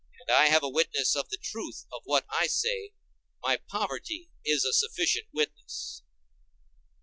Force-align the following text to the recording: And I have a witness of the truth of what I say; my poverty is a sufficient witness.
And 0.19 0.31
I 0.35 0.47
have 0.47 0.63
a 0.63 0.67
witness 0.69 1.15
of 1.15 1.29
the 1.29 1.37
truth 1.37 1.85
of 1.93 2.01
what 2.05 2.25
I 2.31 2.47
say; 2.47 2.93
my 3.43 3.57
poverty 3.69 4.31
is 4.43 4.65
a 4.65 4.73
sufficient 4.73 5.27
witness. 5.31 6.01